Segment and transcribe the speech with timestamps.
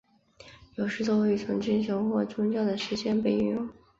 [0.77, 3.69] 有时作为一种精神或宗教的实践被运用。